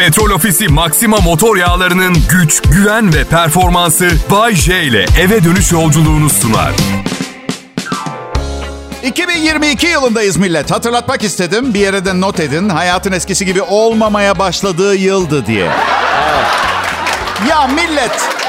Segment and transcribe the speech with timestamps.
[0.00, 6.30] Petrol Ofisi Maxima motor yağlarının güç, güven ve performansı Bay J ile eve dönüş yolculuğunu
[6.30, 6.72] sunar.
[9.02, 10.70] 2022 yılındayız millet.
[10.70, 11.74] Hatırlatmak istedim.
[11.74, 12.68] Bir yere de not edin.
[12.68, 15.70] Hayatın eskisi gibi olmamaya başladığı yıldı diye.
[17.48, 18.39] Ya millet.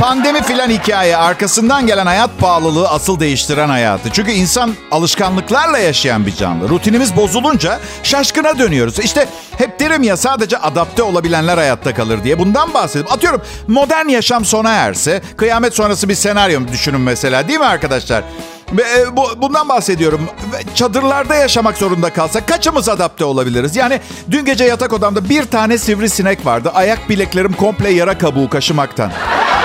[0.00, 4.10] Pandemi filan hikaye arkasından gelen hayat pahalılığı asıl değiştiren hayatı.
[4.12, 6.68] Çünkü insan alışkanlıklarla yaşayan bir canlı.
[6.68, 8.98] Rutinimiz bozulunca şaşkına dönüyoruz.
[8.98, 9.28] İşte
[9.58, 12.38] hep derim ya sadece adapte olabilenler hayatta kalır diye.
[12.38, 17.66] Bundan bahsedip atıyorum modern yaşam sona erse kıyamet sonrası bir senaryo düşünün mesela değil mi
[17.66, 18.24] arkadaşlar?
[18.72, 20.28] Ve e, bu, bundan bahsediyorum.
[20.74, 23.76] Çadırlarda yaşamak zorunda kalsak kaçımız adapte olabiliriz?
[23.76, 26.70] Yani dün gece yatak odamda bir tane sivrisinek vardı.
[26.74, 29.12] Ayak bileklerim komple yara kabuğu kaşımaktan.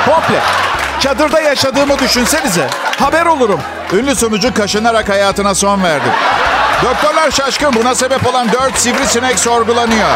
[0.06, 0.40] Komple.
[1.00, 2.68] Çadırda yaşadığımı düşünsenize.
[3.00, 3.60] Haber olurum.
[3.94, 6.08] Ünlü sunucu kaşınarak hayatına son verdi.
[6.84, 7.74] Doktorlar şaşkın.
[7.74, 10.10] Buna sebep olan dört sivrisinek sorgulanıyor.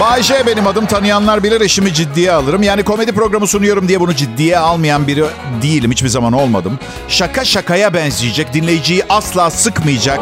[0.00, 0.86] Bay J benim adım.
[0.86, 2.62] Tanıyanlar bilir işimi ciddiye alırım.
[2.62, 5.24] Yani komedi programı sunuyorum diye bunu ciddiye almayan biri
[5.62, 5.90] değilim.
[5.90, 6.78] Hiçbir zaman olmadım.
[7.08, 8.52] Şaka şakaya benzeyecek.
[8.52, 10.20] Dinleyiciyi asla sıkmayacak.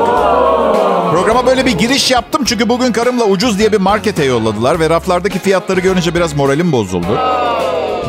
[1.23, 5.39] Programa böyle bir giriş yaptım çünkü bugün karımla ucuz diye bir markete yolladılar ve raflardaki
[5.39, 7.19] fiyatları görünce biraz moralim bozuldu.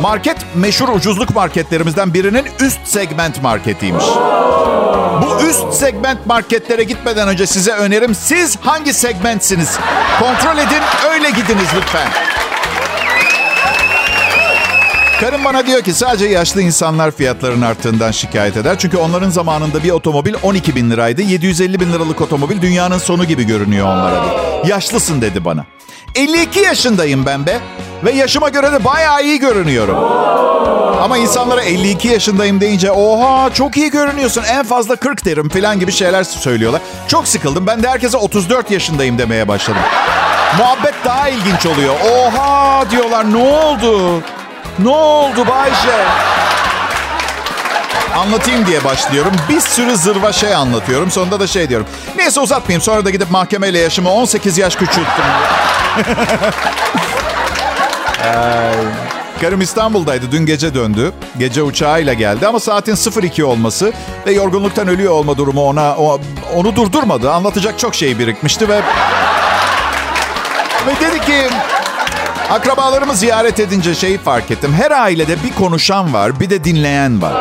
[0.01, 4.05] Market meşhur ucuzluk marketlerimizden birinin üst segment marketiymiş.
[5.21, 9.77] Bu üst segment marketlere gitmeden önce size önerim siz hangi segmentsiniz?
[10.19, 10.81] Kontrol edin
[11.13, 12.32] öyle gidiniz lütfen.
[15.21, 18.75] Karım bana diyor ki sadece yaşlı insanlar fiyatların arttığından şikayet eder.
[18.79, 21.21] Çünkü onların zamanında bir otomobil 12 bin liraydı.
[21.21, 24.25] 750 bin liralık otomobil dünyanın sonu gibi görünüyor onlara.
[24.67, 25.65] Yaşlısın dedi bana.
[26.15, 27.59] 52 yaşındayım ben be.
[28.05, 29.97] Ve yaşıma göre de bayağı iyi görünüyorum.
[31.01, 35.91] Ama insanlara 52 yaşındayım deyince oha çok iyi görünüyorsun en fazla 40 derim falan gibi
[35.91, 36.81] şeyler söylüyorlar.
[37.07, 37.67] Çok sıkıldım.
[37.67, 39.81] Ben de herkese 34 yaşındayım demeye başladım.
[40.57, 41.95] Muhabbet daha ilginç oluyor.
[42.11, 44.21] Oha diyorlar ne oldu?
[44.79, 46.05] Ne oldu Bayce?
[48.17, 49.31] Anlatayım diye başlıyorum.
[49.49, 51.11] Bir sürü zırva şey anlatıyorum.
[51.11, 51.87] Sonunda da şey diyorum.
[52.17, 52.81] Neyse uzatmayayım.
[52.81, 55.25] Sonra da gidip mahkemeyle yaşımı 18 yaş küçülttüm.
[58.25, 58.71] Ee,
[59.41, 60.31] karım İstanbul'daydı.
[60.31, 61.13] Dün gece döndü.
[61.37, 63.93] Gece uçağıyla geldi ama saatin 02 olması
[64.27, 66.19] ve yorgunluktan ölüyor olma durumu ona o,
[66.55, 67.31] onu durdurmadı.
[67.31, 68.81] Anlatacak çok şey birikmişti ve
[70.87, 71.47] ve dedi ki
[72.53, 74.73] akrabalarımı ziyaret edince şeyi fark ettim.
[74.73, 77.33] Her ailede bir konuşan var, bir de dinleyen var.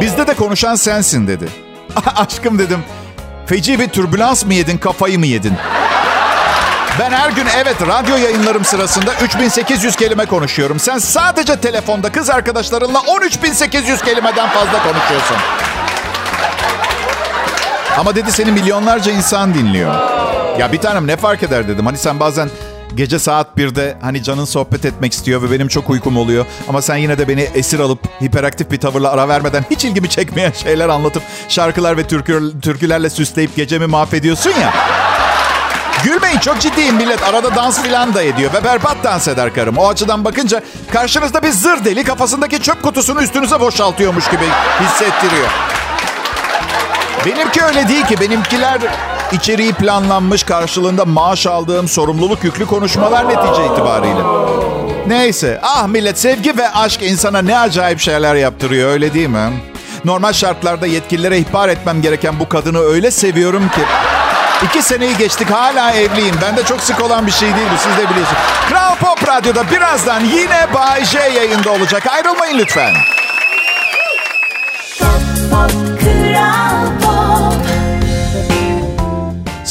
[0.00, 1.48] Bizde de konuşan sensin dedi.
[2.16, 2.78] Aşkım dedim.
[3.46, 5.52] Feci bir türbülans mı yedin, kafayı mı yedin?
[6.98, 10.80] Ben her gün evet radyo yayınlarım sırasında 3800 kelime konuşuyorum.
[10.80, 15.36] Sen sadece telefonda kız arkadaşlarınla 13800 kelimeden fazla konuşuyorsun.
[17.98, 19.94] Ama dedi seni milyonlarca insan dinliyor.
[20.58, 21.86] Ya bir tanem ne fark eder dedim.
[21.86, 22.50] Hani sen bazen
[22.94, 26.46] gece saat 1'de hani canın sohbet etmek istiyor ve benim çok uykum oluyor.
[26.68, 30.52] Ama sen yine de beni esir alıp hiperaktif bir tavırla ara vermeden hiç ilgimi çekmeyen
[30.62, 34.74] şeyler anlatıp şarkılar ve türkü, türkülerle süsleyip gecemi mahvediyorsun ya.
[36.04, 37.22] Gülmeyin çok ciddiyim millet.
[37.22, 39.78] Arada dans filan da ediyor ve berbat dans eder karım.
[39.78, 40.62] O açıdan bakınca
[40.92, 44.44] karşınızda bir zır deli kafasındaki çöp kutusunu üstünüze boşaltıyormuş gibi
[44.80, 45.48] hissettiriyor.
[47.26, 48.20] Benimki öyle değil ki.
[48.20, 48.80] Benimkiler
[49.32, 54.20] içeriği planlanmış karşılığında maaş aldığım sorumluluk yüklü konuşmalar netice itibariyle.
[55.06, 55.60] Neyse.
[55.62, 59.52] Ah millet sevgi ve aşk insana ne acayip şeyler yaptırıyor öyle değil mi?
[60.04, 63.80] Normal şartlarda yetkililere ihbar etmem gereken bu kadını öyle seviyorum ki.
[64.64, 66.34] İki seneyi geçtik hala evliyim.
[66.42, 68.42] Ben de çok sık olan bir şey değil bu siz de biliyorsunuz.
[68.68, 72.06] Kral Pop Radyo'da birazdan yine Bay J yayında olacak.
[72.06, 72.92] Ayrılmayın lütfen.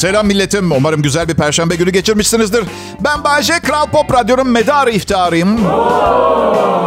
[0.00, 0.72] Selam milletim.
[0.72, 2.64] Umarım güzel bir perşembe günü geçirmişsinizdir.
[3.00, 5.60] Ben Bayce Kral Pop Radyo'nun medarı iftarıyım.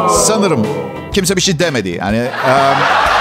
[0.10, 0.68] Sanırım.
[1.14, 1.90] Kimse bir şey demedi.
[1.90, 2.54] Yani e,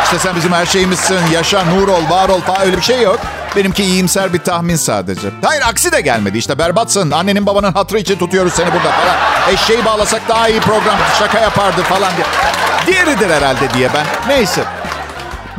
[0.04, 1.19] işte sen bizim her şeyimizsin.
[1.32, 3.19] Yaşa, nur ol, var ol falan öyle bir şey yok.
[3.56, 5.28] Benimki iyimser bir tahmin sadece.
[5.42, 6.38] Hayır aksi de gelmedi.
[6.38, 7.10] İşte berbatsın.
[7.10, 9.16] Annenin babanın hatırı için tutuyoruz seni burada falan.
[9.55, 12.26] Eşeği bağlasak daha iyi program şaka yapardı falan diye.
[12.87, 14.06] Diğeridir herhalde diye ben.
[14.28, 14.64] Neyse.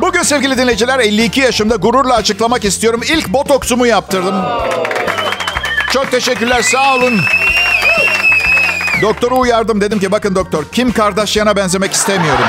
[0.00, 3.00] Bugün sevgili dinleyiciler 52 yaşımda gururla açıklamak istiyorum.
[3.08, 4.34] İlk botoksumu yaptırdım.
[5.92, 7.20] Çok teşekkürler sağ olun.
[9.02, 12.44] Doktoru uyardım dedim ki bakın doktor Kim Kardashian'a benzemek istemiyorum.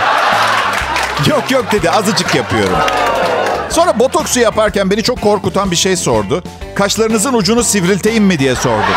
[1.30, 2.78] Yok yok dedi azıcık yapıyorum.
[3.70, 6.44] Sonra botoksu yaparken beni çok korkutan bir şey sordu.
[6.76, 8.92] Kaşlarınızın ucunu sivrilteyim mi diye sordu.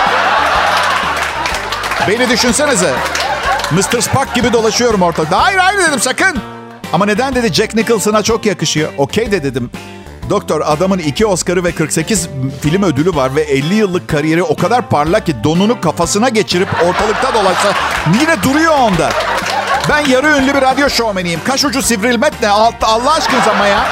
[2.09, 2.95] Beni düşünsenize.
[3.71, 4.01] Mr.
[4.01, 5.43] Spock gibi dolaşıyorum ortada.
[5.43, 6.58] Hayır hayır dedim sakın.
[6.93, 8.89] Ama neden dedi Jack Nicholson'a çok yakışıyor.
[8.99, 9.71] Okey de dedim.
[10.31, 12.29] Doktor adamın iki Oscar'ı ve 48
[12.63, 17.35] film ödülü var ve 50 yıllık kariyeri o kadar parlak ki donunu kafasına geçirip ortalıkta
[17.35, 17.73] dolaşsa
[18.21, 19.11] yine duruyor onda.
[19.89, 21.41] Ben yarı ünlü bir radyo şovmeniyim.
[21.45, 22.49] Kaş ucu sivrilmek ne?
[22.49, 23.87] Allah aşkınıza ama ya.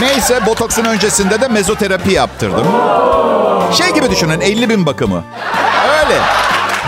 [0.00, 2.66] Neyse botoksun öncesinde de mezoterapi yaptırdım.
[3.72, 5.24] Şey gibi düşünün 50 bin bakımı.
[6.00, 6.20] Öyle.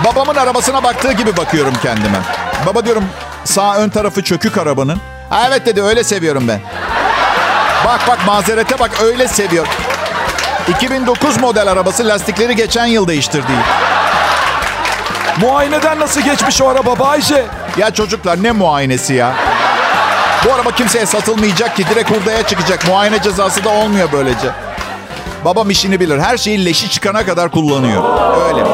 [0.04, 2.18] Babamın arabasına baktığı gibi bakıyorum kendime.
[2.66, 3.04] Baba diyorum
[3.44, 5.00] sağ ön tarafı çökük arabanın.
[5.30, 6.60] Ha, evet dedi öyle seviyorum ben.
[7.84, 9.66] Bak bak mazerete bak öyle seviyor.
[10.68, 13.52] 2009 model arabası lastikleri geçen yıl değiştirdi.
[15.40, 17.44] Muayeneden nasıl geçmiş o araba Bayce?
[17.76, 19.32] Ya çocuklar ne muayenesi ya?
[20.44, 22.88] Bu araba kimseye satılmayacak ki direkt hurdaya çıkacak.
[22.88, 24.50] Muayene cezası da olmuyor böylece.
[25.44, 26.18] Babam işini bilir.
[26.18, 28.02] Her şeyi leşi çıkana kadar kullanıyor.
[28.48, 28.64] Öyle.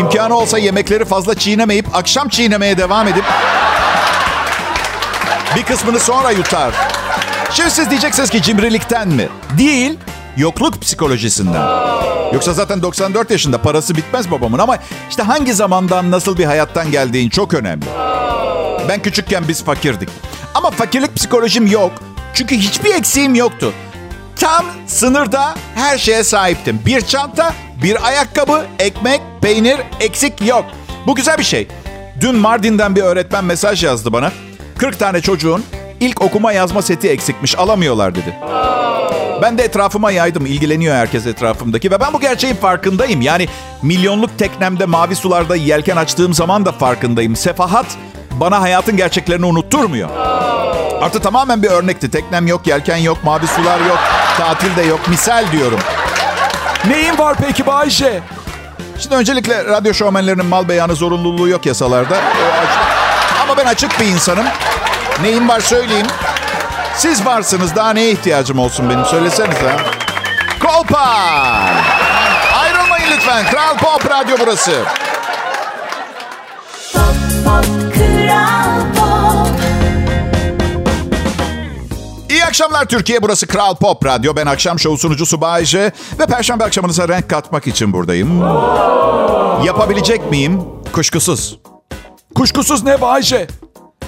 [0.00, 3.24] İmkanı olsa yemekleri fazla çiğnemeyip akşam çiğnemeye devam edip
[5.56, 6.74] bir kısmını sonra yutar.
[7.50, 9.28] Şimdi siz diyeceksiniz ki cimrilikten mi?
[9.58, 9.98] Değil,
[10.36, 11.66] yokluk psikolojisinden.
[12.34, 14.78] Yoksa zaten 94 yaşında parası bitmez babamın ama
[15.10, 17.84] işte hangi zamandan nasıl bir hayattan geldiğin çok önemli.
[18.88, 20.08] Ben küçükken biz fakirdik.
[20.54, 21.92] Ama fakirlik psikolojim yok.
[22.34, 23.72] Çünkü hiçbir eksiğim yoktu.
[24.36, 26.80] Tam sınırda her şeye sahiptim.
[26.86, 30.64] Bir çanta, bir ayakkabı, ekmek, peynir eksik yok.
[31.06, 31.68] Bu güzel bir şey.
[32.20, 34.32] Dün Mardin'den bir öğretmen mesaj yazdı bana.
[34.82, 35.64] 40 tane çocuğun
[36.00, 38.36] ilk okuma yazma seti eksikmiş alamıyorlar dedi.
[39.42, 40.46] Ben de etrafıma yaydım.
[40.46, 43.20] İlgileniyor herkes etrafımdaki ve ben bu gerçeğin farkındayım.
[43.20, 43.48] Yani
[43.82, 47.36] milyonluk teknemde mavi sularda yelken açtığım zaman da farkındayım.
[47.36, 47.86] Sefahat
[48.30, 50.08] bana hayatın gerçeklerini unutturmuyor.
[51.00, 52.10] Artı tamamen bir örnekti.
[52.10, 53.98] Teknem yok, yelken yok, mavi sular yok,
[54.38, 55.00] tatil de yok.
[55.08, 55.80] Misal diyorum.
[56.88, 58.20] Neyin var peki Bayce?
[58.98, 62.16] Şimdi öncelikle radyo şovmenlerinin mal beyanı zorunluluğu yok yasalarda.
[63.42, 64.46] Ama ben açık bir insanım.
[65.20, 66.06] Neyim var söyleyeyim.
[66.96, 67.76] Siz varsınız.
[67.76, 69.04] Daha neye ihtiyacım olsun benim?
[69.04, 69.76] Söylesenize.
[70.62, 71.04] Kolpa!
[72.60, 73.44] Ayrılmayın lütfen.
[73.50, 74.72] Kral Pop Radyo burası.
[76.92, 77.04] Pop,
[77.44, 77.64] pop,
[77.94, 79.48] kral pop.
[82.30, 83.22] İyi akşamlar Türkiye.
[83.22, 84.36] Burası Kral Pop Radyo.
[84.36, 85.92] Ben akşam şovu sunucusu Bayece.
[86.18, 88.40] Ve perşembe akşamınıza renk katmak için buradayım.
[89.66, 90.62] Yapabilecek miyim?
[90.92, 91.58] Kuşkusuz.
[92.34, 93.46] Kuşkusuz ne Bayce?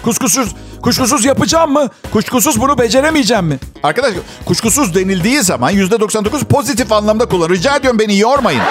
[0.05, 0.49] Kuşkusuz,
[0.83, 1.89] kuşkusuz yapacağım mı?
[2.13, 3.59] Kuşkusuz bunu beceremeyeceğim mi?
[3.83, 4.15] Arkadaş
[4.45, 7.49] kuşkusuz denildiği zaman %99 pozitif anlamda kullan.
[7.51, 8.63] Rica ediyorum beni yormayın.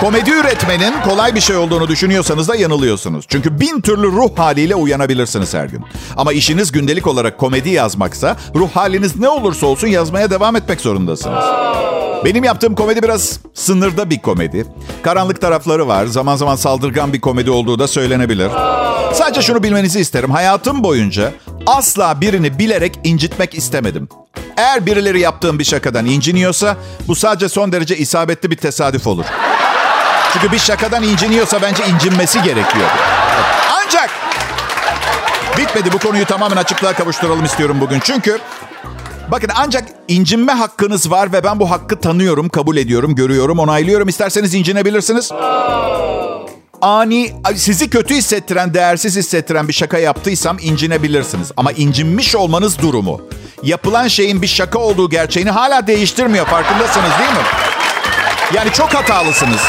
[0.00, 3.24] Komedi üretmenin kolay bir şey olduğunu düşünüyorsanız da yanılıyorsunuz.
[3.28, 5.84] Çünkü bin türlü ruh haliyle uyanabilirsiniz her gün.
[6.16, 11.44] Ama işiniz gündelik olarak komedi yazmaksa ruh haliniz ne olursa olsun yazmaya devam etmek zorundasınız.
[12.24, 14.66] Benim yaptığım komedi biraz sınırda bir komedi.
[15.02, 16.06] Karanlık tarafları var.
[16.06, 18.50] Zaman zaman saldırgan bir komedi olduğu da söylenebilir.
[19.12, 20.30] Sadece şunu bilmenizi isterim.
[20.30, 21.32] Hayatım boyunca
[21.66, 24.08] asla birini bilerek incitmek istemedim.
[24.56, 26.76] Eğer birileri yaptığım bir şakadan inciniyorsa
[27.08, 29.24] bu sadece son derece isabetli bir tesadüf olur.
[30.32, 32.88] Çünkü bir şakadan inciniyorsa bence incinmesi gerekiyor.
[33.72, 34.10] Ancak
[35.58, 38.00] bitmedi bu konuyu tamamen açıklığa kavuşturalım istiyorum bugün.
[38.00, 38.38] Çünkü
[39.30, 44.08] Bakın ancak incinme hakkınız var ve ben bu hakkı tanıyorum, kabul ediyorum, görüyorum, onaylıyorum.
[44.08, 45.32] İsterseniz incinebilirsiniz.
[46.82, 51.52] Ani, sizi kötü hissettiren, değersiz hissettiren bir şaka yaptıysam incinebilirsiniz.
[51.56, 53.20] Ama incinmiş olmanız durumu,
[53.62, 56.46] yapılan şeyin bir şaka olduğu gerçeğini hala değiştirmiyor.
[56.46, 57.46] Farkındasınız değil mi?
[58.54, 59.60] Yani çok hatalısınız.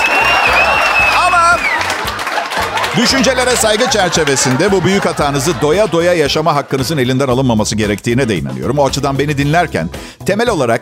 [2.99, 8.77] Düşüncelere saygı çerçevesinde bu büyük hatanızı doya doya yaşama hakkınızın elinden alınmaması gerektiğine de inanıyorum.
[8.77, 9.89] O açıdan beni dinlerken
[10.25, 10.81] temel olarak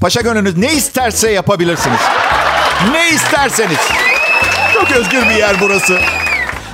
[0.00, 2.00] paşa gönlünüz ne isterse yapabilirsiniz.
[2.92, 3.78] Ne isterseniz.
[4.74, 5.98] Çok özgür bir yer burası.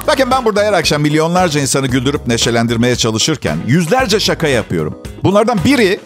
[0.06, 4.98] Bakın ben burada her akşam milyonlarca insanı güldürüp neşelendirmeye çalışırken yüzlerce şaka yapıyorum.
[5.24, 6.00] Bunlardan biri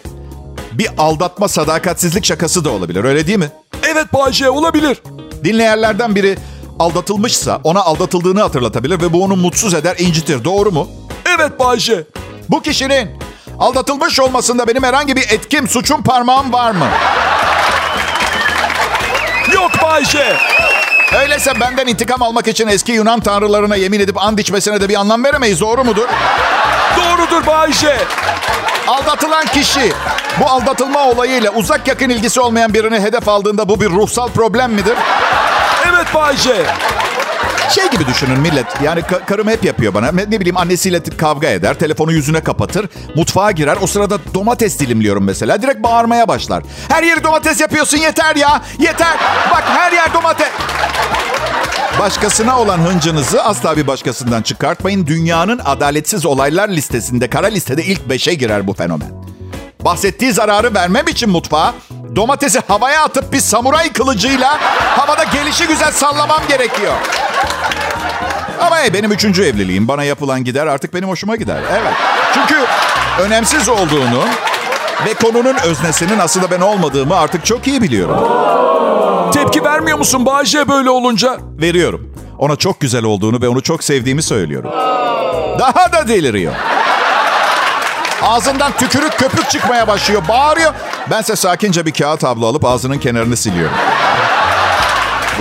[0.71, 3.49] bir aldatma sadakatsizlik şakası da olabilir öyle değil mi?
[3.83, 5.01] Evet Bayce olabilir.
[5.43, 6.37] Dinleyenlerden biri
[6.79, 10.43] aldatılmışsa ona aldatıldığını hatırlatabilir ve bu onu mutsuz eder, incitir.
[10.43, 10.87] Doğru mu?
[11.37, 12.03] Evet Bayce.
[12.49, 13.09] Bu kişinin
[13.59, 16.87] aldatılmış olmasında benim herhangi bir etkim, suçum, parmağım var mı?
[19.53, 20.37] Yok Bayce.
[21.21, 25.23] Öyleyse benden intikam almak için eski Yunan tanrılarına yemin edip and içmesine de bir anlam
[25.23, 25.61] veremeyiz.
[25.61, 26.07] Doğru mudur?
[26.97, 27.97] Doğrudur Bayce.
[28.87, 29.93] Aldatılan kişi
[30.39, 34.95] bu aldatılma olayıyla uzak yakın ilgisi olmayan birini hedef aldığında bu bir ruhsal problem midir?
[35.89, 36.65] Evet Bayce.
[37.69, 38.65] Şey gibi düşünün millet.
[38.83, 40.11] Yani ka- karım hep yapıyor bana.
[40.11, 41.73] Ne bileyim annesiyle kavga eder.
[41.79, 42.89] Telefonu yüzüne kapatır.
[43.15, 43.77] Mutfağa girer.
[43.81, 45.61] O sırada domates dilimliyorum mesela.
[45.61, 46.63] Direkt bağırmaya başlar.
[46.89, 48.61] Her yeri domates yapıyorsun yeter ya.
[48.79, 49.17] Yeter.
[49.51, 50.47] Bak her yer domates.
[51.99, 55.07] Başkasına olan hıncınızı asla bir başkasından çıkartmayın.
[55.07, 59.09] Dünyanın adaletsiz olaylar listesinde, kara listede ilk beşe girer bu fenomen.
[59.85, 61.73] Bahsettiği zararı vermem için mutfağa
[62.15, 64.57] domatesi havaya atıp bir samuray kılıcıyla
[64.97, 66.93] havada gelişi güzel sallamam gerekiyor.
[68.61, 69.87] Ama hey, benim üçüncü evliliğim.
[69.87, 71.59] Bana yapılan gider artık benim hoşuma gider.
[71.71, 71.93] Evet.
[72.33, 72.55] Çünkü
[73.21, 74.23] önemsiz olduğunu
[75.05, 78.17] ve konunun öznesinin aslında ben olmadığımı artık çok iyi biliyorum.
[79.31, 81.37] Tepki vermiyor musun Bayce böyle olunca?
[81.61, 82.13] Veriyorum.
[82.37, 84.71] Ona çok güzel olduğunu ve onu çok sevdiğimi söylüyorum.
[85.59, 86.53] Daha da deliriyor.
[88.21, 90.21] Ağzından tükürük köpük çıkmaya başlıyor.
[90.27, 90.73] Bağırıyor.
[91.11, 93.77] Bense sakince bir kağıt tablo alıp ağzının kenarını siliyorum.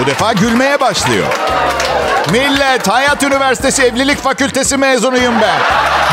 [0.01, 1.27] Bu defa gülmeye başlıyor.
[2.33, 5.61] Millet, Hayat Üniversitesi Evlilik Fakültesi mezunuyum ben.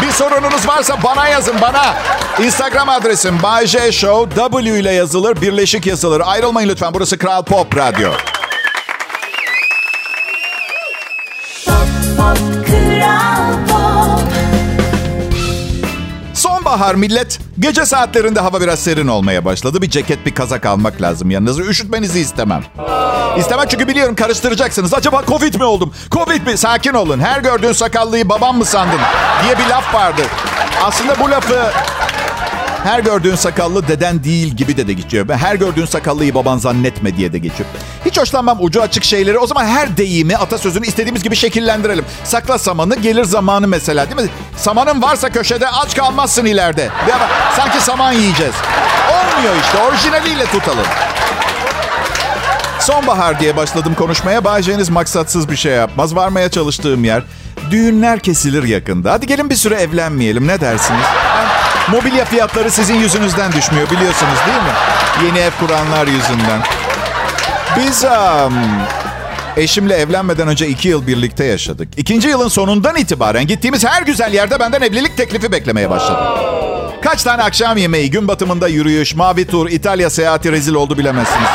[0.02, 1.96] Bir sorununuz varsa bana yazın, bana.
[2.40, 6.22] Instagram adresim Bay J Show, W ile yazılır, birleşik yazılır.
[6.26, 8.12] Ayrılmayın lütfen, burası Kral Pop Radyo.
[16.76, 17.40] Sonbahar millet.
[17.60, 19.82] Gece saatlerinde hava biraz serin olmaya başladı.
[19.82, 21.62] Bir ceket, bir kazak almak lazım yanınıza.
[21.62, 22.64] Üşütmenizi istemem.
[23.38, 24.94] İstemem çünkü biliyorum karıştıracaksınız.
[24.94, 25.94] Acaba Covid mi oldum?
[26.12, 26.58] Covid mi?
[26.58, 27.20] Sakin olun.
[27.20, 29.00] Her gördüğün sakallıyı babam mı sandın?
[29.44, 30.26] diye bir laf vardır.
[30.84, 31.72] Aslında bu lafı
[32.86, 35.30] her gördüğün sakallı deden değil gibi de de geçiyor.
[35.30, 37.70] Her gördüğün sakallıyı baban zannetme diye de geçiyor.
[38.06, 39.38] Hiç hoşlanmam ucu açık şeyleri.
[39.38, 42.06] O zaman her deyimi, atasözünü istediğimiz gibi şekillendirelim.
[42.24, 44.34] Sakla samanı, gelir zamanı mesela değil mi?
[44.58, 46.90] Samanın varsa köşede aç kalmazsın ileride.
[47.10, 48.56] Ya sanki saman yiyeceğiz.
[49.10, 50.86] Olmuyor işte, orijinaliyle tutalım.
[52.86, 54.44] Sonbahar diye başladım konuşmaya.
[54.44, 56.16] Bayce'niz maksatsız bir şey yapmaz.
[56.16, 57.24] Varmaya çalıştığım yer.
[57.72, 59.12] Düğünler kesilir yakında.
[59.12, 60.48] Hadi gelin bir süre evlenmeyelim.
[60.48, 61.06] Ne dersiniz?
[61.38, 64.74] Ben, mobilya fiyatları sizin yüzünüzden düşmüyor biliyorsunuz değil mi?
[65.26, 66.62] Yeni ev kuranlar yüzünden.
[67.78, 68.54] Biz um,
[69.58, 71.88] eşimle evlenmeden önce iki yıl birlikte yaşadık.
[71.98, 76.20] İkinci yılın sonundan itibaren gittiğimiz her güzel yerde benden evlilik teklifi beklemeye başladı.
[77.04, 81.50] Kaç tane akşam yemeği, gün batımında yürüyüş, mavi tur, İtalya seyahati rezil oldu bilemezsiniz.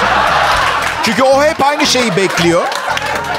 [1.04, 2.62] Çünkü o hep aynı şeyi bekliyor.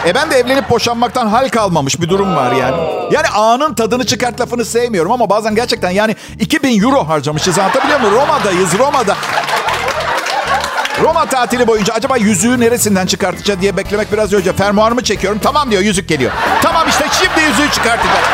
[0.08, 2.75] E ben de evlenip boşanmaktan hal kalmamış bir durum var yani.
[3.12, 8.15] Yani anın tadını çıkart lafını sevmiyorum ama bazen gerçekten yani 2000 euro harcamışız anlatabiliyor muyum?
[8.15, 9.15] Roma'dayız Roma'da.
[11.01, 14.53] Roma tatili boyunca acaba yüzüğü neresinden çıkartacağız diye beklemek biraz önce.
[14.53, 15.39] Fermuarımı çekiyorum.
[15.44, 16.32] Tamam diyor yüzük geliyor.
[16.62, 18.25] Tamam işte şimdi yüzüğü çıkartacağız.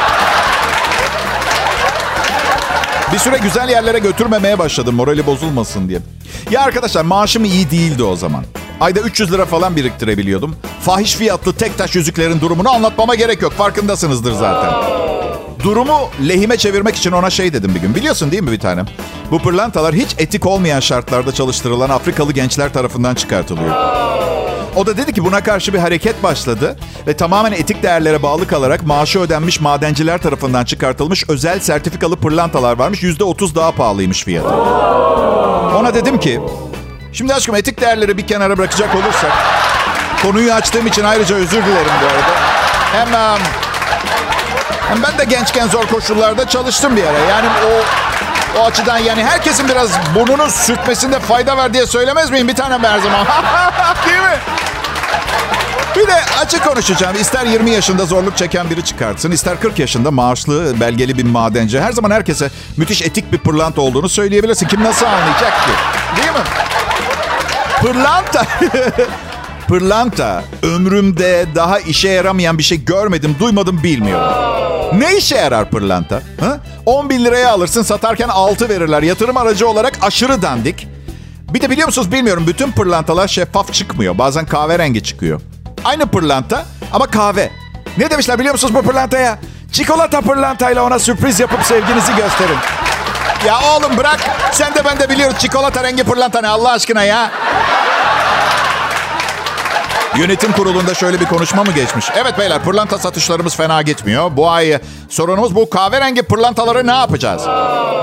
[3.13, 5.99] Bir süre güzel yerlere götürmemeye başladım morali bozulmasın diye.
[6.51, 8.43] Ya arkadaşlar maaşım iyi değildi o zaman.
[8.81, 10.55] Ayda 300 lira falan biriktirebiliyordum.
[10.81, 13.53] Fahiş fiyatlı tek taş yüzüklerin durumunu anlatmama gerek yok.
[13.53, 14.73] Farkındasınızdır zaten.
[15.63, 17.95] Durumu lehime çevirmek için ona şey dedim bir gün.
[17.95, 18.85] Biliyorsun değil mi bir tanem?
[19.31, 23.75] Bu pırlantalar hiç etik olmayan şartlarda çalıştırılan Afrikalı gençler tarafından çıkartılıyor.
[24.75, 26.75] O da dedi ki buna karşı bir hareket başladı
[27.07, 33.03] ve tamamen etik değerlere bağlı kalarak maaşı ödenmiş madenciler tarafından çıkartılmış özel sertifikalı pırlantalar varmış.
[33.03, 34.55] Yüzde otuz daha pahalıymış fiyatı.
[35.77, 36.39] Ona dedim ki
[37.13, 39.31] Şimdi aşkım etik değerleri bir kenara bırakacak olursak
[40.21, 42.33] konuyu açtığım için ayrıca özür dilerim bu arada.
[42.93, 43.39] Hem,
[44.89, 47.19] hem ben de gençken zor koşullarda çalıştım bir ara.
[47.19, 47.83] Yani o
[48.59, 52.47] o açıdan yani herkesin biraz burnunu sürtmesinde fayda var diye söylemez miyim?
[52.47, 53.25] Bir tane her zaman.
[54.07, 54.37] Değil mi?
[55.95, 57.15] Bir de açık konuşacağım.
[57.21, 61.81] İster 20 yaşında zorluk çeken biri çıkartsın, ister 40 yaşında maaşlı, belgeli bir madenci.
[61.81, 64.67] Her zaman herkese müthiş etik bir pırlanta olduğunu söyleyebilirsin.
[64.67, 65.71] Kim nasıl anlayacak ki?
[66.17, 66.43] Değil mi?
[67.87, 68.45] Pırlanta.
[69.67, 70.43] Pırlanta.
[70.63, 74.33] Ömrümde daha işe yaramayan bir şey görmedim, duymadım, bilmiyorum.
[74.93, 76.21] Ne işe yarar pırlanta?
[76.39, 76.57] Ha?
[76.85, 79.03] 10 bin liraya alırsın, satarken 6 verirler.
[79.03, 80.87] Yatırım aracı olarak aşırı dandik.
[81.53, 82.43] Bir de biliyor musunuz bilmiyorum.
[82.47, 84.17] Bütün pırlantalar şeffaf çıkmıyor.
[84.17, 85.41] Bazen kahverengi çıkıyor.
[85.85, 87.49] Aynı pırlanta ama kahve.
[87.97, 89.39] Ne demişler biliyor musunuz bu pırlantaya?
[89.71, 92.57] Çikolata pırlantayla ona sürpriz yapıp sevginizi gösterin.
[93.45, 94.19] Ya oğlum bırak.
[94.51, 97.31] Sen de ben de biliyoruz çikolata rengi pırlanta ne Allah aşkına ya.
[100.17, 102.05] Yönetim kurulunda şöyle bir konuşma mı geçmiş?
[102.15, 104.31] Evet beyler pırlanta satışlarımız fena gitmiyor.
[104.37, 107.41] Bu ay sorunumuz bu kahverengi pırlantaları ne yapacağız?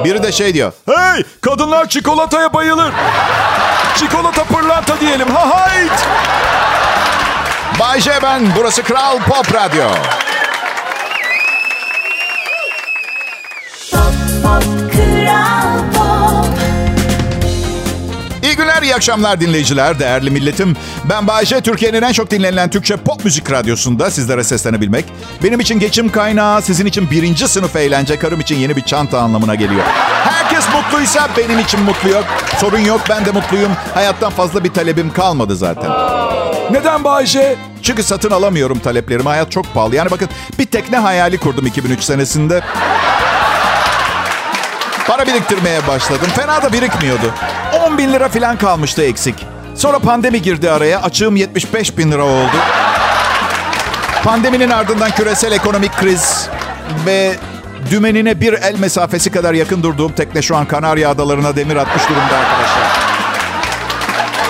[0.05, 0.73] Biri de şey diyor.
[0.87, 2.93] Hey kadınlar çikolataya bayılır.
[3.97, 5.29] Çikolata pırlanta diyelim.
[5.31, 5.93] Ha hayt.
[7.81, 8.43] Bay J ben.
[8.57, 9.85] Burası Kral Pop Radyo.
[18.85, 20.77] İyi akşamlar dinleyiciler, değerli milletim.
[21.05, 25.05] Ben Bayece, Türkiye'nin en çok dinlenilen Türkçe pop müzik radyosunda sizlere seslenebilmek.
[25.43, 29.55] Benim için geçim kaynağı, sizin için birinci sınıf eğlence, karım için yeni bir çanta anlamına
[29.55, 29.83] geliyor.
[30.25, 32.25] Herkes mutluysa benim için mutlu yok.
[32.61, 33.73] Sorun yok, ben de mutluyum.
[33.95, 35.91] Hayattan fazla bir talebim kalmadı zaten.
[36.71, 37.57] Neden Bayşe?
[37.83, 39.29] Çünkü satın alamıyorum taleplerimi.
[39.29, 39.97] Hayat çok pahalı.
[39.97, 42.63] Yani bakın bir tekne hayali kurdum 2003 senesinde.
[45.07, 46.29] Para biriktirmeye başladım.
[46.37, 47.35] Fena da birikmiyordu.
[47.95, 49.47] 10 bin lira falan kalmıştı eksik.
[49.75, 51.03] Sonra pandemi girdi araya.
[51.03, 52.57] Açığım 75 bin lira oldu.
[54.25, 56.49] Pandeminin ardından küresel ekonomik kriz
[57.07, 57.35] ve
[57.91, 62.37] dümenine bir el mesafesi kadar yakın durduğum tekne şu an Kanarya Adalarına demir atmış durumda
[62.37, 62.85] arkadaşlar.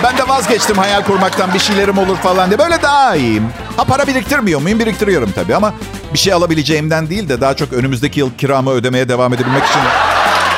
[0.03, 2.59] Ben de vazgeçtim hayal kurmaktan bir şeylerim olur falan diye.
[2.59, 3.49] Böyle daha iyiyim.
[3.77, 4.79] Ha para biriktirmiyor muyum?
[4.79, 5.73] Biriktiriyorum tabii ama
[6.13, 9.81] bir şey alabileceğimden değil de daha çok önümüzdeki yıl kiramı ödemeye devam edebilmek için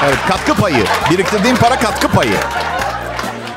[0.06, 0.86] Evet katkı payı.
[1.12, 2.38] Biriktirdiğim para katkı payı.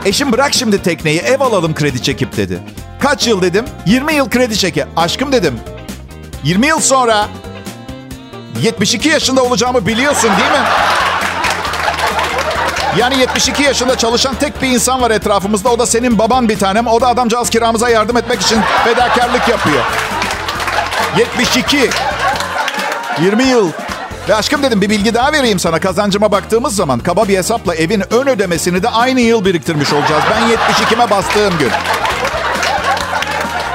[0.05, 2.59] Eşim bırak şimdi tekneyi ev alalım kredi çekip dedi.
[3.01, 3.65] Kaç yıl dedim?
[3.87, 4.87] 20 yıl kredi çeke.
[4.97, 5.61] Aşkım dedim.
[6.45, 7.29] 20 yıl sonra
[8.63, 10.67] 72 yaşında olacağımı biliyorsun değil mi?
[12.99, 15.69] Yani 72 yaşında çalışan tek bir insan var etrafımızda.
[15.69, 16.87] O da senin baban bir tanem.
[16.87, 19.85] O da adamcağız kiramıza yardım etmek için fedakarlık yapıyor.
[21.19, 21.91] 72.
[23.23, 23.71] 20 yıl.
[24.31, 25.81] Ve aşkım dedim bir bilgi daha vereyim sana.
[25.81, 30.23] Kazancıma baktığımız zaman kaba bir hesapla evin ön ödemesini de aynı yıl biriktirmiş olacağız.
[30.31, 31.71] Ben 72'me bastığım gün.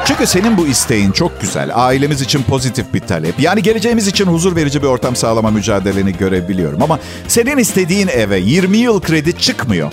[0.06, 1.72] Çünkü senin bu isteğin çok güzel.
[1.74, 3.40] Ailemiz için pozitif bir talep.
[3.40, 6.82] Yani geleceğimiz için huzur verici bir ortam sağlama mücadeleni görebiliyorum.
[6.82, 9.92] Ama senin istediğin eve 20 yıl kredi çıkmıyor.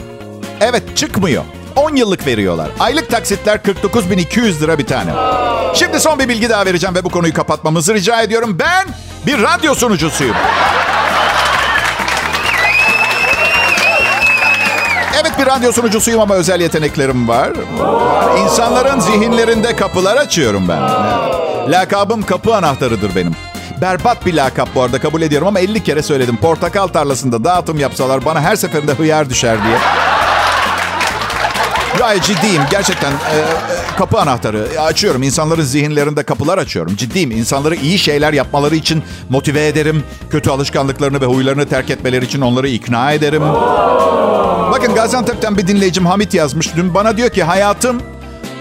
[0.61, 1.45] Evet çıkmıyor.
[1.76, 2.71] 10 yıllık veriyorlar.
[2.81, 5.11] Aylık taksitler 49.200 lira bir tane.
[5.75, 8.59] Şimdi son bir bilgi daha vereceğim ve bu konuyu kapatmamızı rica ediyorum.
[8.59, 8.87] Ben
[9.26, 10.37] bir radyo sunucusuyum.
[15.21, 17.50] Evet bir radyo sunucusuyum ama özel yeteneklerim var.
[18.38, 20.81] İnsanların zihinlerinde kapılar açıyorum ben.
[21.73, 23.33] Lakabım kapı anahtarıdır benim.
[23.81, 26.37] Berbat bir lakap bu arada kabul ediyorum ama 50 kere söyledim.
[26.37, 29.76] Portakal tarlasında dağıtım yapsalar bana her seferinde hıyar düşer diye.
[32.02, 32.62] Gayet ciddiyim.
[32.71, 33.37] Gerçekten e,
[33.99, 35.23] kapı anahtarı açıyorum.
[35.23, 36.97] İnsanların zihinlerinde kapılar açıyorum.
[36.97, 37.30] Ciddiyim.
[37.30, 40.04] İnsanları iyi şeyler yapmaları için motive ederim.
[40.30, 43.42] Kötü alışkanlıklarını ve huylarını terk etmeleri için onları ikna ederim.
[44.73, 46.76] Bakın Gaziantep'ten bir dinleyicim Hamit yazmış.
[46.76, 48.02] Dün bana diyor ki hayatım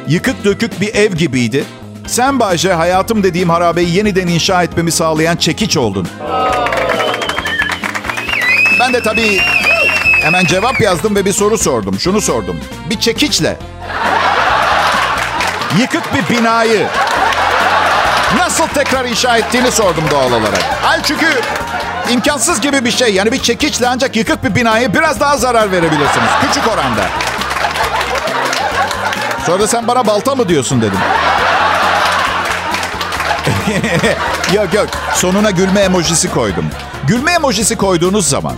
[0.07, 1.63] yıkık dökük bir ev gibiydi.
[2.07, 6.08] Sen Bayce hayatım dediğim harabeyi yeniden inşa etmemi sağlayan çekiç oldun.
[8.80, 9.39] Ben de tabii
[10.21, 11.99] hemen cevap yazdım ve bir soru sordum.
[11.99, 12.60] Şunu sordum.
[12.89, 13.57] Bir çekiçle
[15.79, 16.88] yıkık bir binayı
[18.38, 20.63] nasıl tekrar inşa ettiğini sordum doğal olarak.
[20.81, 21.41] Hal çünkü
[22.10, 23.13] imkansız gibi bir şey.
[23.13, 26.29] Yani bir çekiçle ancak yıkık bir binayı biraz daha zarar verebilirsiniz.
[26.47, 27.03] Küçük oranda.
[29.45, 30.99] Sonra sen bana balta mı diyorsun dedim.
[34.53, 34.88] yok yok.
[35.13, 36.65] Sonuna gülme emojisi koydum.
[37.07, 38.55] Gülme emojisi koyduğunuz zaman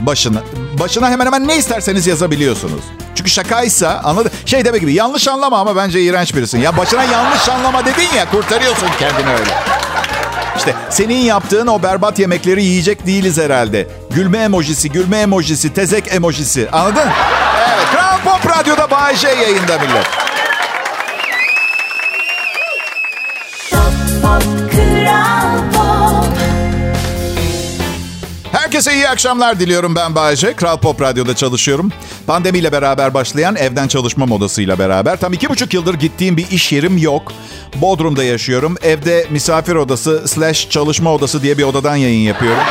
[0.00, 0.42] başına
[0.80, 2.84] başına hemen hemen ne isterseniz yazabiliyorsunuz.
[3.14, 4.30] Çünkü şakaysa anladın.
[4.46, 6.60] Şey demek gibi yanlış anlama ama bence iğrenç birisin.
[6.60, 9.50] Ya başına yanlış anlama dedin ya kurtarıyorsun kendini öyle.
[10.56, 13.86] İşte senin yaptığın o berbat yemekleri yiyecek değiliz herhalde.
[14.10, 16.68] Gülme emojisi, gülme emojisi, tezek emojisi.
[16.72, 17.08] Anladın?
[17.68, 17.86] Evet.
[17.92, 20.25] Kral Pop Radyo'da Bay J yayında millet.
[28.76, 30.52] Herkese iyi akşamlar diliyorum ben Bayece.
[30.52, 31.92] Kral Pop Radyo'da çalışıyorum.
[32.26, 35.16] Pandemiyle beraber başlayan evden çalışma modasıyla beraber.
[35.16, 37.32] Tam iki buçuk yıldır gittiğim bir iş yerim yok.
[37.76, 38.76] Bodrum'da yaşıyorum.
[38.82, 42.62] Evde misafir odası slash çalışma odası diye bir odadan yayın yapıyorum.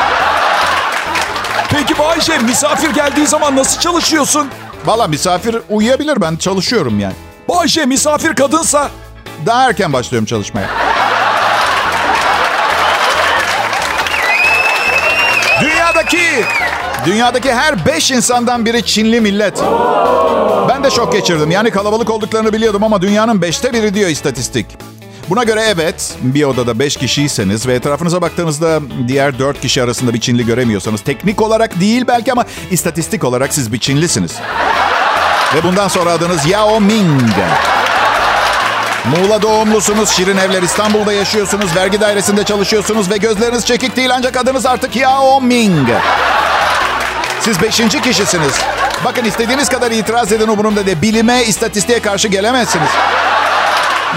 [1.69, 4.47] Peki Bayşe misafir geldiği zaman nasıl çalışıyorsun?
[4.85, 7.15] Valla misafir uyuyabilir ben çalışıyorum yani.
[7.49, 8.89] Bayşe misafir kadınsa?
[9.45, 10.69] Daha erken başlıyorum çalışmaya.
[17.05, 19.63] Dünyadaki her beş insandan biri Çinli millet.
[20.69, 21.51] Ben de şok geçirdim.
[21.51, 24.65] Yani kalabalık olduklarını biliyordum ama dünyanın beşte biri diyor istatistik.
[25.29, 30.19] Buna göre evet bir odada beş kişiyseniz ve etrafınıza baktığınızda diğer dört kişi arasında bir
[30.19, 34.31] Çinli göremiyorsanız teknik olarak değil belki ama istatistik olarak siz bir Çinlisiniz.
[35.55, 37.21] Ve bundan sonra adınız Yao Ming.
[39.05, 44.65] Muğla doğumlusunuz, Şirin Evler İstanbul'da yaşıyorsunuz, vergi dairesinde çalışıyorsunuz ve gözleriniz çekik değil ancak adınız
[44.65, 45.89] artık Yao Ming.
[47.41, 48.53] Siz beşinci kişisiniz.
[49.05, 51.01] Bakın istediğiniz kadar itiraz edin umurumda de.
[51.01, 52.89] Bilime, istatistiğe karşı gelemezsiniz.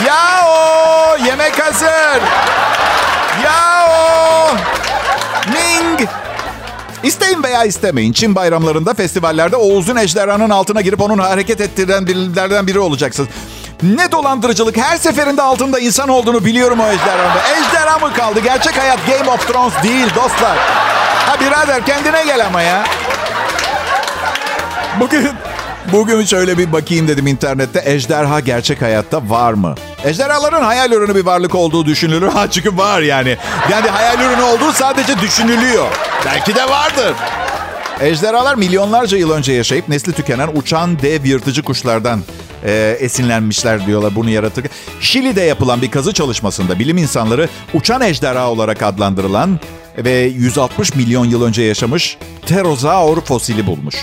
[0.06, 1.16] Yao!
[1.26, 2.22] Yemek hazır!
[3.44, 4.56] Yao!
[5.46, 6.08] Ming!
[7.02, 8.12] İsteyin veya istemeyin.
[8.12, 13.28] Çin bayramlarında, festivallerde o uzun ejderhanın altına girip onun hareket ettiren birilerden biri olacaksınız.
[13.82, 14.76] Ne dolandırıcılık.
[14.76, 17.40] Her seferinde altında insan olduğunu biliyorum o ejderhanın.
[17.56, 18.40] Ejderha mı kaldı?
[18.40, 20.58] Gerçek hayat Game of Thrones değil dostlar.
[21.26, 22.84] Ha birader kendine gel ama ya.
[25.00, 25.28] Bugün
[25.92, 27.82] bugün şöyle bir bakayım dedim internette.
[27.84, 29.74] Ejderha gerçek hayatta var mı?
[30.04, 32.28] Ejderhaların hayal ürünü bir varlık olduğu düşünülür.
[32.38, 33.36] Ha çünkü var yani.
[33.70, 35.86] Yani hayal ürünü olduğu sadece düşünülüyor.
[36.24, 37.14] Belki de vardır.
[38.00, 42.20] Ejderhalar milyonlarca yıl önce yaşayıp nesli tükenen uçan dev yırtıcı kuşlardan
[42.64, 44.70] e, esinlenmişler diyorlar bunu yaratırken.
[45.00, 49.60] Şili'de yapılan bir kazı çalışmasında bilim insanları uçan ejderha olarak adlandırılan
[49.98, 53.96] ve 160 milyon yıl önce yaşamış pterozaur fosili bulmuş.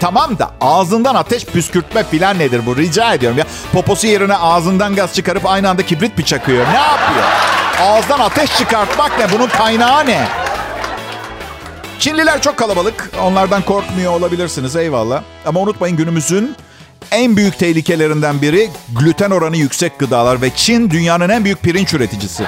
[0.00, 3.44] Tamam da ağzından ateş püskürtme filan nedir bu rica ediyorum ya.
[3.72, 6.66] Poposu yerine ağzından gaz çıkarıp aynı anda kibrit mi çakıyor?
[6.72, 7.24] Ne yapıyor?
[7.80, 9.32] Ağızdan ateş çıkartmak ne?
[9.32, 10.28] Bunun kaynağı ne?
[11.98, 13.10] Çinliler çok kalabalık.
[13.22, 15.22] Onlardan korkmuyor olabilirsiniz eyvallah.
[15.46, 16.56] Ama unutmayın günümüzün
[17.12, 22.44] en büyük tehlikelerinden biri gluten oranı yüksek gıdalar ve Çin dünyanın en büyük pirinç üreticisi.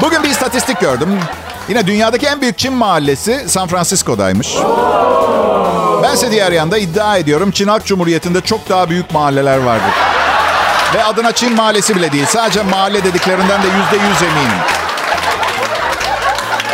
[0.00, 1.20] Bugün bir istatistik gördüm.
[1.68, 4.54] Yine dünyadaki en büyük Çin mahallesi San Francisco'daymış.
[6.02, 9.90] Bense diğer yanda iddia ediyorum Çin Halk Cumhuriyeti'nde çok daha büyük mahalleler vardır.
[10.94, 12.26] Ve adına Çin mahallesi bile değil.
[12.28, 14.58] Sadece mahalle dediklerinden de yüzde yüz eminim.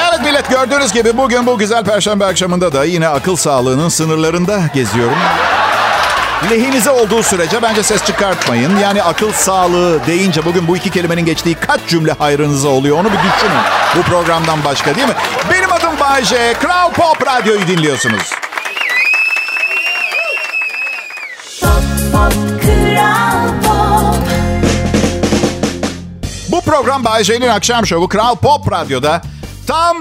[0.09, 5.19] Evet millet gördüğünüz gibi bugün bu güzel perşembe akşamında da yine akıl sağlığının sınırlarında geziyorum.
[6.51, 8.77] Lehinize olduğu sürece bence ses çıkartmayın.
[8.77, 13.19] Yani akıl sağlığı deyince bugün bu iki kelimenin geçtiği kaç cümle hayrınıza oluyor onu bir
[13.19, 13.61] düşünün.
[13.97, 15.15] Bu programdan başka değil mi?
[15.51, 16.55] Benim adım Bayece.
[16.61, 18.31] Kral Pop Radyo'yu dinliyorsunuz.
[21.61, 21.71] Pop,
[22.13, 24.17] pop, kral pop.
[26.49, 29.23] Bu program Bay J'nin akşam şovu Kral Pop Radyo'da
[29.67, 29.97] tam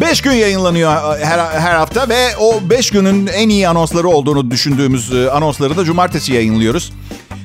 [0.00, 5.14] 5 gün yayınlanıyor her, her hafta ve o 5 günün en iyi anonsları olduğunu düşündüğümüz
[5.14, 6.92] e, anonsları da cumartesi yayınlıyoruz.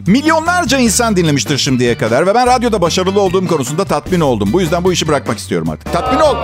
[0.08, 4.50] Milyonlarca insan dinlemiştir şimdiye kadar ve ben radyoda başarılı olduğum konusunda tatmin oldum.
[4.54, 5.94] Bu yüzden bu işi bırakmak istiyorum artık.
[5.94, 6.36] Tatmin ol.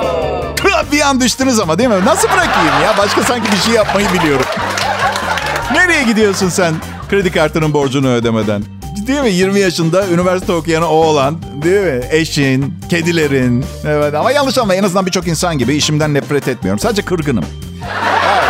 [0.91, 2.06] Bir an düştünüz ama değil mi?
[2.06, 2.98] Nasıl bırakayım ya?
[2.98, 4.45] Başka sanki bir şey yapmayı biliyorum.
[5.72, 6.74] Nereye gidiyorsun sen
[7.10, 8.79] kredi kartının borcunu ödemeden?
[9.10, 9.32] Değil mi?
[9.32, 11.38] 20 yaşında üniversite okuyan oğlan.
[11.63, 12.02] Değil mi?
[12.12, 13.65] Eşin, kedilerin.
[13.88, 16.80] Evet ama yanlış ama en azından birçok insan gibi işimden nefret etmiyorum.
[16.80, 17.45] Sadece kırgınım.
[18.34, 18.43] Evet.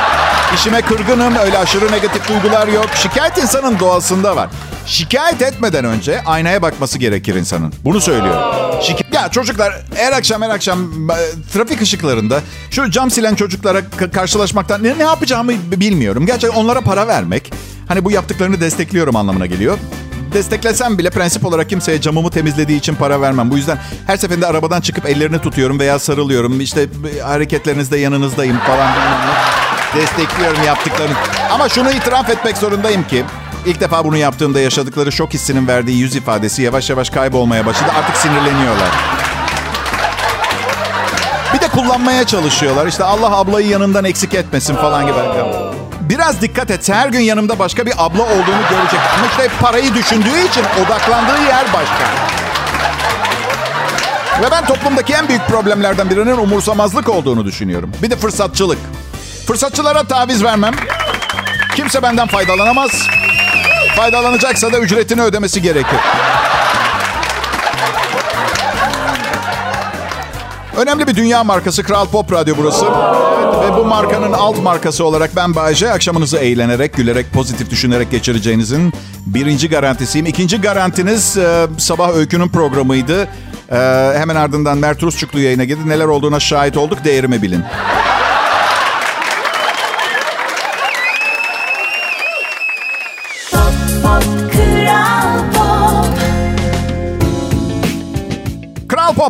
[0.56, 1.36] İşime kırgınım.
[1.36, 2.90] Öyle aşırı negatif duygular yok.
[2.96, 4.50] Şikayet insanın doğasında var.
[4.86, 7.74] Şikayet etmeden önce aynaya bakması gerekir insanın.
[7.86, 8.42] Bunu söylüyorum.
[8.82, 11.16] Şika- ya çocuklar her akşam her akşam e,
[11.54, 12.42] trafik ışıklarında
[12.72, 13.82] şu cam silen çocuklara
[14.14, 16.26] karşılaşmaktan ne, ne yapacağımı bilmiyorum.
[16.26, 17.52] Gerçekten onlara para vermek
[17.88, 19.78] hani bu yaptıklarını destekliyorum anlamına geliyor.
[20.34, 23.52] Desteklesem bile prensip olarak kimseye camımı temizlediği için para vermem.
[23.52, 26.62] Bu yüzden her seferinde arabadan çıkıp ellerini tutuyorum veya sarılıyorum.
[26.62, 26.88] İşte
[27.24, 28.92] hareketlerinizde yanınızdayım falan.
[29.96, 31.14] Destekliyorum yaptıklarını.
[31.52, 33.26] Ama şunu itiraf etmek zorundayım ki
[33.66, 37.92] ilk defa bunu yaptığımda yaşadıkları şok hissinin verdiği yüz ifadesi yavaş yavaş kaybolmaya başladı.
[38.00, 38.90] Artık sinirleniyorlar.
[41.54, 42.88] Bir de kullanmaya çalışıyorlar.
[42.88, 45.69] İşte Allah ablayı yanından eksik etmesin falan gibi.
[46.00, 46.90] Biraz dikkat et.
[46.90, 49.00] Her gün yanımda başka bir abla olduğunu görecek.
[49.18, 52.06] Ama işte parayı düşündüğü için odaklandığı yer başka.
[54.42, 57.92] Ve ben toplumdaki en büyük problemlerden birinin umursamazlık olduğunu düşünüyorum.
[58.04, 58.78] Bir de fırsatçılık.
[59.48, 60.74] Fırsatçılara taviz vermem.
[61.76, 62.92] Kimse benden faydalanamaz.
[63.96, 66.00] Faydalanacaksa da ücretini ödemesi gerekir.
[70.80, 72.86] Önemli bir dünya markası Kral Pop Radyo burası.
[72.86, 78.94] Evet, ve bu markanın alt markası olarak ben Bayece akşamınızı eğlenerek, gülerek, pozitif düşünerek geçireceğinizin
[79.26, 80.26] birinci garantisiyim.
[80.26, 83.28] İkinci garantiniz e, sabah öykünün programıydı.
[83.72, 83.78] E,
[84.18, 85.90] hemen ardından Mert Rusçuklu yayına girdi.
[85.90, 87.64] Neler olduğuna şahit olduk, değerimi bilin.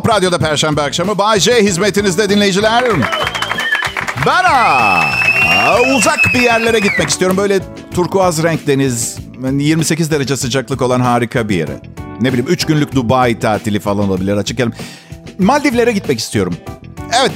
[0.00, 2.84] Pop Radyo'da Perşembe akşamı Bay J hizmetinizde dinleyiciler.
[4.26, 4.44] Ben
[5.96, 7.36] uzak bir yerlere gitmek istiyorum.
[7.36, 7.60] Böyle
[7.94, 9.18] turkuaz renk deniz,
[9.58, 11.80] 28 derece sıcaklık olan harika bir yere.
[12.20, 14.72] Ne bileyim 3 günlük Dubai tatili falan olabilir açık yerim.
[15.38, 16.56] Maldivlere gitmek istiyorum.
[17.20, 17.32] Evet,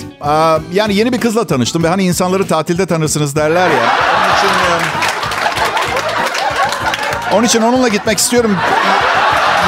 [0.73, 3.97] yani yeni bir kızla tanıştım ve hani insanları tatilde tanırsınız derler ya.
[4.17, 4.49] Onun için,
[7.31, 8.57] e, onun için onunla gitmek istiyorum.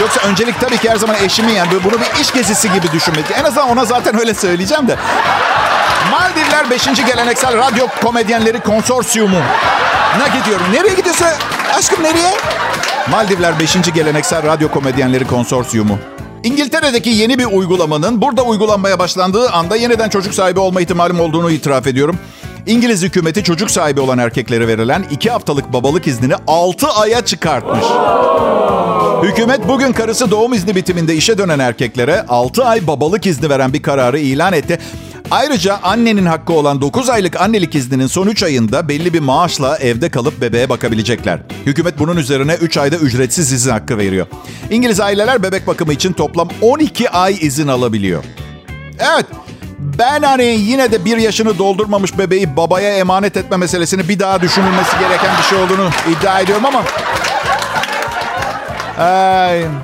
[0.00, 1.68] Yoksa öncelik tabii ki her zaman eşimin yani.
[1.84, 3.24] Bunu bir iş gezisi gibi düşünmek.
[3.40, 4.96] En azından ona zaten öyle söyleyeceğim de.
[6.10, 6.84] Maldivler 5.
[7.06, 9.38] Geleneksel Radyo Komedyenleri Konsorsiyumu.
[10.18, 10.66] Ne gidiyorum?
[10.72, 11.26] Nereye gidiyorsun?
[11.78, 12.34] Aşkım nereye?
[13.10, 13.76] Maldivler 5.
[13.94, 15.98] Geleneksel Radyo Komedyenleri Konsorsiyumu.
[16.44, 21.86] İngiltere'deki yeni bir uygulamanın burada uygulanmaya başlandığı anda yeniden çocuk sahibi olma ihtimalim olduğunu itiraf
[21.86, 22.18] ediyorum.
[22.66, 27.84] İngiliz hükümeti çocuk sahibi olan erkeklere verilen 2 haftalık babalık iznini 6 aya çıkartmış.
[29.22, 33.82] Hükümet bugün karısı doğum izni bitiminde işe dönen erkeklere 6 ay babalık izni veren bir
[33.82, 34.78] kararı ilan etti.
[35.30, 40.10] Ayrıca annenin hakkı olan 9 aylık annelik izninin son 3 ayında belli bir maaşla evde
[40.10, 41.40] kalıp bebeğe bakabilecekler.
[41.66, 44.26] Hükümet bunun üzerine 3 ayda ücretsiz izin hakkı veriyor.
[44.70, 48.24] İngiliz aileler bebek bakımı için toplam 12 ay izin alabiliyor.
[48.98, 49.26] Evet,
[49.78, 54.98] ben hani yine de bir yaşını doldurmamış bebeği babaya emanet etme meselesini bir daha düşünülmesi
[54.98, 56.82] gereken bir şey olduğunu iddia ediyorum ama...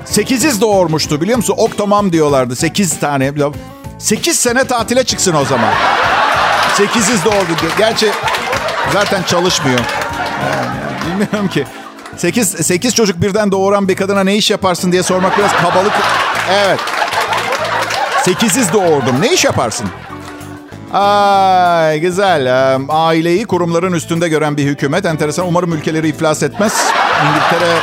[0.04, 1.54] Sekiziz doğurmuştu biliyor musun?
[1.56, 2.56] Oktomam diyorlardı.
[2.56, 3.32] Sekiz tane.
[3.98, 5.72] Sekiz sene tatile çıksın o zaman.
[6.74, 7.52] Sekiziz doğurdu.
[7.78, 8.10] Gerçi
[8.92, 9.78] zaten çalışmıyor.
[9.78, 11.64] Yani, bilmiyorum ki.
[12.16, 15.92] Sekiz, sekiz çocuk birden doğuran bir kadına ne iş yaparsın diye sormak biraz kabalık.
[16.52, 16.80] Evet.
[18.24, 19.20] Sekiziz doğurdum.
[19.20, 19.88] Ne iş yaparsın?
[20.92, 22.76] Ay güzel.
[22.88, 25.06] Aileyi kurumların üstünde gören bir hükümet.
[25.06, 25.46] Enteresan.
[25.46, 26.72] Umarım ülkeleri iflas etmez.
[27.26, 27.74] İngiltere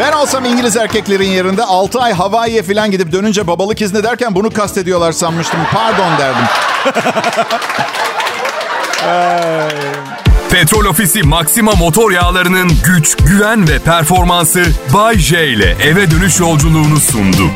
[0.00, 4.50] ben olsam İngiliz erkeklerin yerinde 6 ay Hawaii'ye falan gidip dönünce babalık izni derken bunu
[4.50, 5.60] kastediyorlar sanmıştım.
[5.72, 6.44] Pardon derdim.
[10.50, 14.62] Petrol Ofisi Maxima motor yağlarının güç, güven ve performansı
[14.94, 17.50] Bay J ile eve dönüş yolculuğunu sundu.